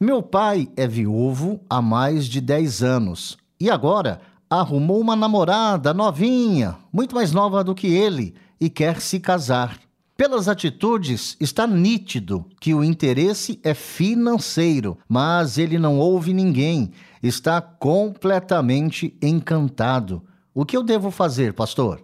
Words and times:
Meu 0.00 0.22
pai 0.22 0.68
é 0.76 0.86
viúvo 0.86 1.60
há 1.68 1.82
mais 1.82 2.26
de 2.26 2.40
10 2.40 2.84
anos 2.84 3.36
e 3.58 3.68
agora 3.68 4.20
arrumou 4.48 5.00
uma 5.00 5.16
namorada 5.16 5.92
novinha, 5.92 6.78
muito 6.92 7.16
mais 7.16 7.32
nova 7.32 7.64
do 7.64 7.74
que 7.74 7.88
ele, 7.88 8.36
e 8.60 8.70
quer 8.70 9.00
se 9.00 9.18
casar. 9.18 9.80
Pelas 10.16 10.46
atitudes, 10.46 11.36
está 11.40 11.66
nítido 11.66 12.48
que 12.60 12.72
o 12.72 12.84
interesse 12.84 13.60
é 13.64 13.74
financeiro, 13.74 14.96
mas 15.08 15.58
ele 15.58 15.80
não 15.80 15.98
ouve 15.98 16.32
ninguém, 16.32 16.92
está 17.20 17.60
completamente 17.60 19.18
encantado. 19.20 20.24
O 20.54 20.64
que 20.64 20.76
eu 20.76 20.84
devo 20.84 21.10
fazer, 21.10 21.54
pastor? 21.54 22.00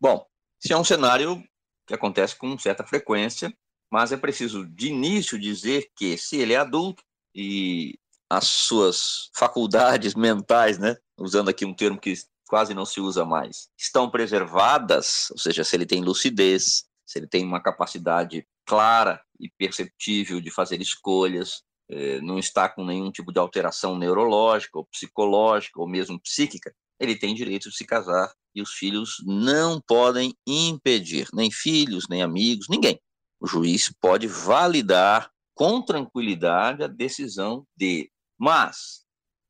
Bom, 0.00 0.24
esse 0.62 0.72
é 0.72 0.78
um 0.78 0.84
cenário 0.84 1.42
que 1.88 1.94
acontece 1.94 2.36
com 2.36 2.56
certa 2.56 2.84
frequência, 2.84 3.52
mas 3.90 4.12
é 4.12 4.16
preciso 4.16 4.64
de 4.64 4.90
início 4.90 5.36
dizer 5.36 5.90
que 5.96 6.16
se 6.16 6.36
ele 6.36 6.52
é 6.52 6.58
adulto, 6.58 7.02
e 7.36 7.98
as 8.30 8.46
suas 8.48 9.30
faculdades 9.34 10.14
mentais, 10.16 10.78
né, 10.78 10.96
usando 11.18 11.50
aqui 11.50 11.66
um 11.66 11.74
termo 11.74 12.00
que 12.00 12.14
quase 12.48 12.72
não 12.72 12.86
se 12.86 13.00
usa 13.00 13.24
mais, 13.24 13.68
estão 13.78 14.10
preservadas, 14.10 15.28
ou 15.30 15.38
seja, 15.38 15.62
se 15.62 15.76
ele 15.76 15.84
tem 15.84 16.02
lucidez, 16.02 16.84
se 17.04 17.18
ele 17.18 17.26
tem 17.26 17.44
uma 17.44 17.62
capacidade 17.62 18.46
clara 18.64 19.20
e 19.38 19.50
perceptível 19.58 20.40
de 20.40 20.50
fazer 20.50 20.80
escolhas, 20.80 21.62
eh, 21.88 22.20
não 22.20 22.38
está 22.38 22.68
com 22.68 22.84
nenhum 22.84 23.10
tipo 23.10 23.32
de 23.32 23.38
alteração 23.38 23.98
neurológica 23.98 24.78
ou 24.78 24.86
psicológica 24.86 25.80
ou 25.80 25.88
mesmo 25.88 26.20
psíquica, 26.20 26.74
ele 26.98 27.16
tem 27.16 27.34
direito 27.34 27.68
de 27.68 27.76
se 27.76 27.84
casar 27.84 28.32
e 28.54 28.62
os 28.62 28.72
filhos 28.72 29.22
não 29.24 29.80
podem 29.86 30.34
impedir, 30.46 31.28
nem 31.32 31.50
filhos, 31.50 32.06
nem 32.08 32.22
amigos, 32.22 32.68
ninguém. 32.68 32.98
O 33.38 33.46
juiz 33.46 33.92
pode 34.00 34.26
validar 34.26 35.30
com 35.56 35.80
tranquilidade 35.80 36.84
a 36.84 36.86
decisão 36.86 37.66
dele. 37.74 38.12
Mas, 38.38 39.06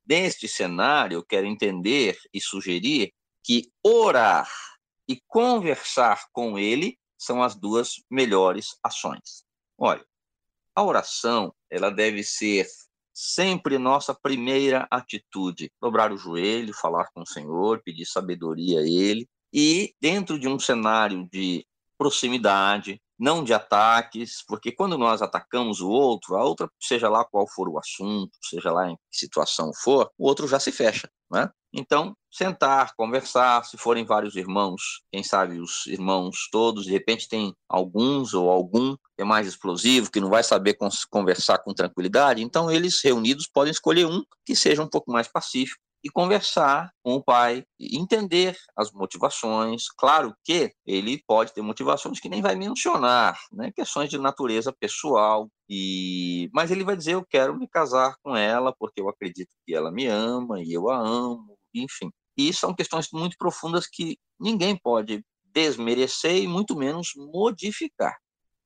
neste 0.07 0.47
cenário, 0.47 1.17
eu 1.17 1.23
quero 1.23 1.45
entender 1.45 2.17
e 2.33 2.39
sugerir 2.39 3.13
que 3.43 3.69
orar 3.83 4.49
e 5.05 5.21
conversar 5.27 6.25
com 6.31 6.57
ele 6.57 6.97
são 7.17 7.43
as 7.43 7.55
duas 7.55 8.01
melhores 8.09 8.77
ações. 8.81 9.43
Olha, 9.77 10.03
a 10.73 10.81
oração, 10.81 11.53
ela 11.69 11.89
deve 11.89 12.23
ser 12.23 12.65
sempre 13.13 13.77
nossa 13.77 14.13
primeira 14.13 14.87
atitude. 14.89 15.71
Dobrar 15.81 16.13
o 16.13 16.17
joelho, 16.17 16.73
falar 16.73 17.09
com 17.13 17.21
o 17.21 17.27
Senhor, 17.27 17.81
pedir 17.83 18.05
sabedoria 18.05 18.79
a 18.79 18.83
Ele. 18.83 19.27
E 19.51 19.93
dentro 19.99 20.39
de 20.39 20.47
um 20.47 20.59
cenário 20.59 21.27
de 21.29 21.65
proximidade, 21.97 23.01
não 23.17 23.43
de 23.43 23.53
ataques, 23.53 24.43
porque 24.47 24.71
quando 24.71 24.97
nós 24.97 25.21
atacamos 25.21 25.81
o 25.81 25.89
outro, 25.89 26.35
a 26.35 26.43
outra, 26.43 26.69
seja 26.79 27.09
lá 27.09 27.25
qual 27.25 27.47
for 27.47 27.67
o 27.67 27.79
assunto, 27.79 28.31
seja 28.41 28.71
lá 28.71 28.89
em 28.89 28.95
que 28.95 29.17
situação 29.17 29.71
for, 29.73 30.09
o 30.17 30.27
outro 30.27 30.47
já 30.47 30.59
se 30.59 30.71
fecha, 30.71 31.09
né? 31.31 31.49
Então, 31.73 32.15
sentar, 32.31 32.93
conversar, 32.95 33.63
se 33.65 33.77
forem 33.77 34.05
vários 34.05 34.35
irmãos, 34.35 35.01
quem 35.11 35.21
sabe 35.21 35.59
os 35.59 35.85
irmãos 35.85 36.47
todos, 36.51 36.85
de 36.85 36.91
repente 36.91 37.27
tem 37.27 37.53
alguns 37.67 38.33
ou 38.33 38.49
algum 38.49 38.95
que 38.95 39.21
é 39.21 39.25
mais 39.25 39.47
explosivo, 39.47 40.11
que 40.11 40.19
não 40.19 40.29
vai 40.29 40.43
saber 40.43 40.77
conversar 41.09 41.59
com 41.59 41.73
tranquilidade, 41.73 42.41
então 42.41 42.71
eles 42.71 43.01
reunidos 43.03 43.47
podem 43.47 43.71
escolher 43.71 44.05
um 44.05 44.23
que 44.45 44.55
seja 44.55 44.81
um 44.81 44.87
pouco 44.87 45.11
mais 45.11 45.27
pacífico 45.27 45.81
e 46.07 46.09
conversar 46.09 46.89
com 47.03 47.15
o 47.15 47.23
pai, 47.23 47.65
entender 47.77 48.55
as 48.77 48.91
motivações. 48.93 49.89
Claro 49.97 50.33
que 50.41 50.71
ele 50.85 51.21
pode 51.27 51.53
ter 51.53 51.61
motivações 51.61 52.17
que 52.19 52.29
nem 52.29 52.41
vai 52.41 52.55
mencionar, 52.55 53.37
né? 53.51 53.71
questões 53.75 54.09
de 54.09 54.17
natureza 54.17 54.73
pessoal, 54.79 55.49
e 55.69 56.49
mas 56.53 56.71
ele 56.71 56.85
vai 56.85 56.95
dizer 56.95 57.15
eu 57.15 57.25
quero 57.25 57.57
me 57.57 57.67
casar 57.67 58.15
com 58.23 58.37
ela 58.37 58.73
porque 58.79 59.01
eu 59.01 59.09
acredito 59.09 59.49
que 59.65 59.75
ela 59.75 59.91
me 59.91 60.07
ama 60.07 60.63
e 60.63 60.71
eu 60.71 60.89
a 60.89 60.97
amo, 60.97 61.57
enfim. 61.73 62.09
E 62.37 62.53
são 62.53 62.73
questões 62.73 63.09
muito 63.11 63.35
profundas 63.37 63.85
que 63.85 64.17
ninguém 64.39 64.77
pode 64.81 65.21
desmerecer 65.53 66.37
e 66.37 66.47
muito 66.47 66.73
menos 66.77 67.09
modificar. 67.17 68.15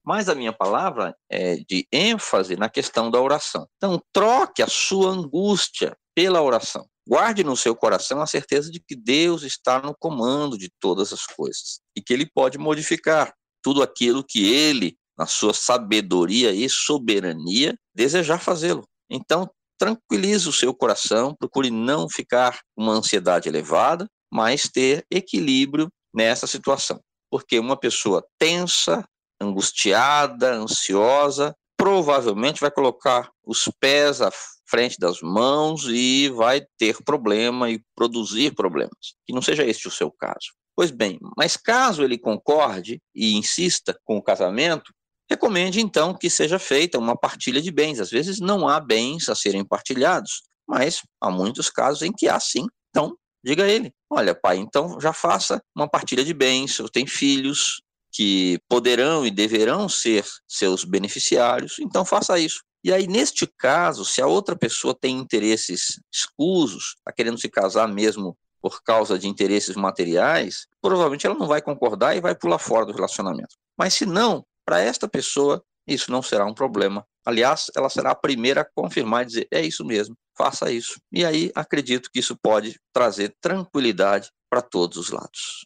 Mas 0.03 0.30
a 0.30 0.35
minha 0.35 0.53
palavra 0.53 1.16
é 1.30 1.56
de 1.68 1.88
ênfase 1.91 2.56
na 2.56 2.69
questão 2.69 3.09
da 3.09 3.19
oração. 3.19 3.68
Então, 3.78 4.00
troque 4.12 4.62
a 4.62 4.68
sua 4.68 5.09
angústia 5.09 5.96
pela 6.16 6.41
oração. 6.41 6.85
Guarde 7.11 7.44
no 7.44 7.57
seu 7.57 7.75
coração 7.75 8.22
a 8.22 8.25
certeza 8.25 8.72
de 8.72 8.79
que 8.79 8.95
Deus 8.95 9.44
está 9.44 9.81
no 9.81 9.94
comando 9.94 10.57
de 10.57 10.72
todas 10.79 11.11
as 11.11 11.25
coisas 11.25 11.81
e 11.94 12.01
que 12.01 12.13
Ele 12.13 12.25
pode 12.25 12.57
modificar 12.57 13.33
tudo 13.61 13.83
aquilo 13.83 14.23
que 14.23 14.49
Ele, 14.49 14.95
na 15.17 15.25
sua 15.25 15.53
sabedoria 15.53 16.53
e 16.53 16.69
soberania, 16.69 17.77
desejar 17.94 18.39
fazê-lo. 18.39 18.88
Então, 19.09 19.51
tranquilize 19.77 20.47
o 20.47 20.53
seu 20.53 20.73
coração, 20.73 21.35
procure 21.38 21.69
não 21.69 22.07
ficar 22.09 22.61
com 22.73 22.83
uma 22.83 22.94
ansiedade 22.94 23.50
elevada, 23.50 24.07
mas 24.31 24.69
ter 24.69 25.05
equilíbrio 25.11 25.89
nessa 26.16 26.47
situação. 26.47 26.97
Porque 27.29 27.59
uma 27.59 27.75
pessoa 27.75 28.25
tensa, 28.39 29.03
angustiada, 29.41 30.53
ansiosa, 30.53 31.53
provavelmente 31.75 32.61
vai 32.61 32.71
colocar 32.71 33.29
os 33.45 33.69
pés 33.81 34.21
à 34.21 34.31
frente 34.71 34.97
das 34.97 35.21
mãos 35.21 35.85
e 35.87 36.29
vai 36.29 36.65
ter 36.77 37.03
problema 37.03 37.69
e 37.69 37.83
produzir 37.93 38.55
problemas. 38.55 39.15
Que 39.27 39.33
não 39.33 39.41
seja 39.41 39.65
este 39.65 39.89
o 39.89 39.91
seu 39.91 40.09
caso. 40.09 40.53
Pois 40.73 40.89
bem, 40.89 41.19
mas 41.37 41.57
caso 41.57 42.01
ele 42.01 42.17
concorde 42.17 43.01
e 43.13 43.35
insista 43.35 43.93
com 44.05 44.17
o 44.17 44.23
casamento, 44.23 44.93
recomende 45.29 45.81
então 45.81 46.13
que 46.13 46.29
seja 46.29 46.57
feita 46.57 46.97
uma 46.97 47.17
partilha 47.17 47.61
de 47.61 47.69
bens. 47.69 47.99
Às 47.99 48.09
vezes 48.09 48.39
não 48.39 48.67
há 48.67 48.79
bens 48.79 49.27
a 49.27 49.35
serem 49.35 49.65
partilhados, 49.65 50.43
mas 50.67 51.01
há 51.21 51.29
muitos 51.29 51.69
casos 51.69 52.01
em 52.01 52.11
que 52.11 52.29
há 52.29 52.39
sim. 52.39 52.65
Então, 52.89 53.15
diga 53.43 53.65
a 53.65 53.69
ele: 53.69 53.91
olha, 54.09 54.33
pai, 54.33 54.57
então 54.57 54.99
já 55.01 55.11
faça 55.11 55.61
uma 55.75 55.89
partilha 55.89 56.23
de 56.23 56.33
bens. 56.33 56.79
Eu 56.79 56.88
tenho 56.88 57.07
filhos 57.07 57.81
que 58.13 58.57
poderão 58.69 59.25
e 59.25 59.31
deverão 59.31 59.88
ser 59.88 60.25
seus 60.47 60.83
beneficiários, 60.83 61.79
então 61.79 62.05
faça 62.05 62.39
isso. 62.39 62.61
E 62.84 62.92
aí, 62.92 63.08
neste 63.08 63.46
caso, 63.46 64.03
se 64.03 64.22
a 64.22 64.28
outra 64.28 64.56
pessoa 64.56 64.96
tem 65.00 65.18
interesses 65.18 66.01
escusos, 66.12 66.95
está 66.98 67.12
querendo 67.12 67.39
se 67.39 67.48
casar 67.50 67.88
mesmo 67.88 68.36
por 68.62 68.81
causa 68.83 69.18
de 69.18 69.28
interesses 69.28 69.75
materiais, 69.75 70.68
provavelmente 70.81 71.25
ela 71.25 71.36
não 71.36 71.48
vai 71.48 71.62
concordar 71.62 72.16
e 72.16 72.22
vai 72.22 72.36
pular 72.36 72.60
fora 72.60 72.86
do 72.86 72.94
relacionamento. 72.94 73.56
Mas 73.78 73.94
se 73.94 74.06
não, 74.06 74.45
para 74.66 74.80
esta 74.80 75.07
pessoa, 75.07 75.63
isso 75.88 76.12
não 76.12 76.22
será 76.22 76.45
um 76.45 76.54
problema. 76.54 77.06
Aliás, 77.25 77.68
ela 77.75 77.89
será 77.89 78.12
a 78.12 78.16
primeira 78.16 78.62
a 78.62 78.66
confirmar 78.66 79.24
e 79.24 79.25
dizer: 79.27 79.48
é 79.51 79.62
isso 79.62 79.86
mesmo, 79.86 80.16
faça 80.38 80.72
isso. 80.72 81.00
E 81.12 81.25
aí 81.25 81.51
acredito 81.56 82.10
que 82.12 82.19
isso 82.19 82.36
pode 82.36 82.80
trazer 82.94 83.36
tranquilidade 83.42 84.30
para 84.50 84.62
todos 84.62 84.98
os 84.98 85.10
lados. 85.10 85.66